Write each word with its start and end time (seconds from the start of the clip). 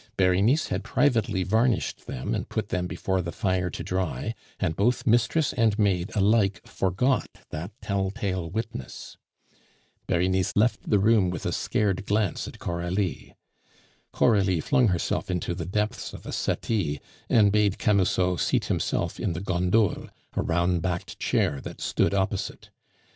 Berenice 0.17 0.69
had 0.69 0.83
privately 0.83 1.43
varnished 1.43 2.07
them, 2.07 2.33
and 2.33 2.49
put 2.49 2.69
them 2.69 2.87
before 2.87 3.21
the 3.21 3.31
fire 3.31 3.69
to 3.69 3.83
dry; 3.83 4.33
and 4.59 4.75
both 4.75 5.05
mistress 5.05 5.53
and 5.53 5.77
maid 5.77 6.09
alike 6.15 6.59
forgot 6.65 7.29
that 7.51 7.69
tell 7.83 8.09
tale 8.09 8.49
witness. 8.49 9.17
Berenice 10.07 10.53
left 10.55 10.89
the 10.89 10.97
room 10.97 11.29
with 11.29 11.45
a 11.45 11.51
scared 11.51 12.07
glance 12.07 12.47
at 12.47 12.57
Coralie. 12.57 13.35
Coralie 14.11 14.59
flung 14.59 14.87
herself 14.87 15.29
into 15.29 15.53
the 15.53 15.65
depths 15.67 16.13
of 16.13 16.25
a 16.25 16.31
settee, 16.31 16.99
and 17.29 17.51
bade 17.51 17.77
Camusot 17.77 18.37
seat 18.39 18.65
himself 18.65 19.19
in 19.19 19.33
the 19.33 19.39
gondole, 19.39 20.09
a 20.33 20.41
round 20.41 20.81
backed 20.81 21.19
chair 21.19 21.61
that 21.61 21.79
stood 21.79 22.15
opposite. 22.15 22.71